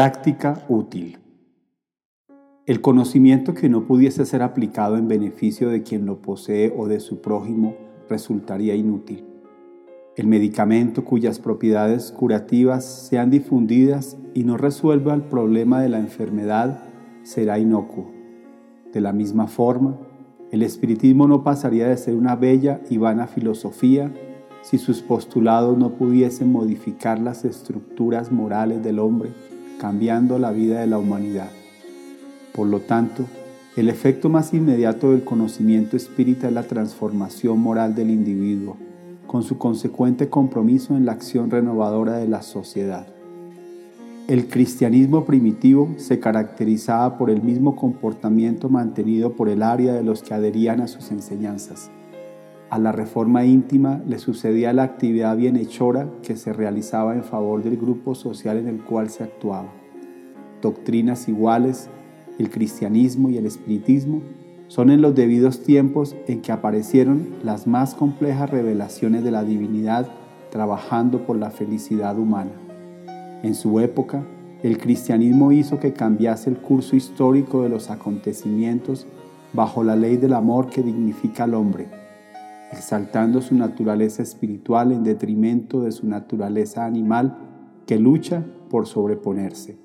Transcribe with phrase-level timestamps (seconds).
[0.00, 1.18] Práctica útil.
[2.64, 7.00] El conocimiento que no pudiese ser aplicado en beneficio de quien lo posee o de
[7.00, 7.76] su prójimo
[8.08, 9.26] resultaría inútil.
[10.16, 16.82] El medicamento cuyas propiedades curativas sean difundidas y no resuelva el problema de la enfermedad
[17.22, 18.10] será inocuo.
[18.94, 19.98] De la misma forma,
[20.50, 24.10] el espiritismo no pasaría de ser una bella y vana filosofía
[24.62, 29.28] si sus postulados no pudiesen modificar las estructuras morales del hombre
[29.80, 31.48] cambiando la vida de la humanidad.
[32.54, 33.24] Por lo tanto,
[33.76, 38.76] el efecto más inmediato del conocimiento espírita es la transformación moral del individuo,
[39.26, 43.06] con su consecuente compromiso en la acción renovadora de la sociedad.
[44.28, 50.22] El cristianismo primitivo se caracterizaba por el mismo comportamiento mantenido por el área de los
[50.22, 51.90] que adherían a sus enseñanzas.
[52.70, 57.76] A la reforma íntima le sucedía la actividad bienhechora que se realizaba en favor del
[57.76, 59.72] grupo social en el cual se actuaba.
[60.62, 61.90] Doctrinas iguales,
[62.38, 64.22] el cristianismo y el espiritismo
[64.68, 70.06] son en los debidos tiempos en que aparecieron las más complejas revelaciones de la divinidad
[70.52, 72.52] trabajando por la felicidad humana.
[73.42, 74.22] En su época,
[74.62, 79.08] el cristianismo hizo que cambiase el curso histórico de los acontecimientos
[79.52, 81.99] bajo la ley del amor que dignifica al hombre
[82.70, 87.36] exaltando su naturaleza espiritual en detrimento de su naturaleza animal
[87.86, 89.78] que lucha por sobreponerse.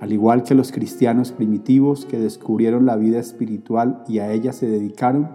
[0.00, 4.66] Al igual que los cristianos primitivos que descubrieron la vida espiritual y a ella se
[4.66, 5.30] dedicaron,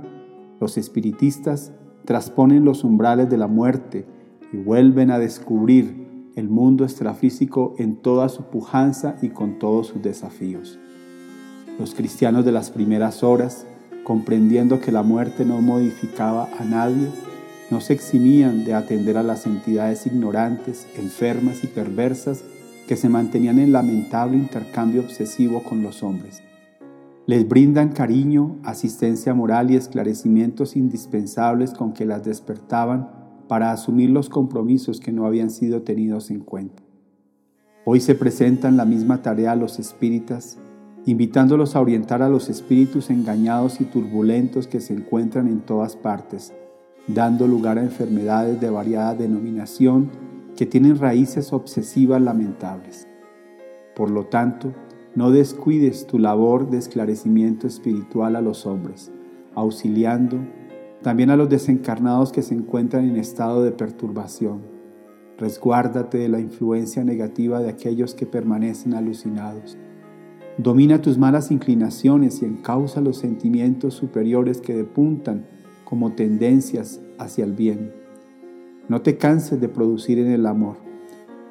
[0.59, 1.73] los espiritistas
[2.05, 4.05] trasponen los umbrales de la muerte
[4.53, 10.01] y vuelven a descubrir el mundo extrafísico en toda su pujanza y con todos sus
[10.01, 10.79] desafíos.
[11.79, 13.65] Los cristianos de las primeras horas
[14.09, 17.09] comprendiendo que la muerte no modificaba a nadie,
[17.69, 22.43] no se eximían de atender a las entidades ignorantes, enfermas y perversas
[22.87, 26.41] que se mantenían en lamentable intercambio obsesivo con los hombres.
[27.27, 33.11] Les brindan cariño, asistencia moral y esclarecimientos indispensables con que las despertaban
[33.47, 36.81] para asumir los compromisos que no habían sido tenidos en cuenta.
[37.85, 40.57] Hoy se presentan la misma tarea a los espíritas
[41.09, 46.53] invitándolos a orientar a los espíritus engañados y turbulentos que se encuentran en todas partes,
[47.07, 50.11] dando lugar a enfermedades de variada denominación
[50.55, 53.07] que tienen raíces obsesivas lamentables.
[53.95, 54.71] Por lo tanto,
[55.15, 59.11] no descuides tu labor de esclarecimiento espiritual a los hombres,
[59.55, 60.37] auxiliando
[61.01, 64.61] también a los desencarnados que se encuentran en estado de perturbación.
[65.39, 69.75] Resguárdate de la influencia negativa de aquellos que permanecen alucinados
[70.59, 75.45] Domina tus malas inclinaciones y encausa los sentimientos superiores que depuntan
[75.85, 77.93] como tendencias hacia el bien.
[78.89, 80.75] No te canses de producir en el amor.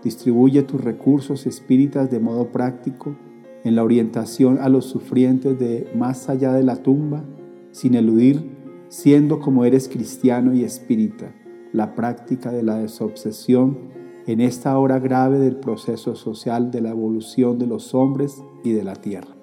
[0.05, 3.17] Distribuye tus recursos espíritas de modo práctico
[3.65, 7.25] en la orientación a los sufrientes de más allá de la tumba,
[7.71, 8.59] sin eludir,
[8.91, 11.33] siendo como eres cristiano y espírita,
[11.73, 13.89] la práctica de la desobsesión
[14.29, 18.85] en esta hora grave del proceso social de la evolución de los hombres y de
[18.85, 19.38] la tierra.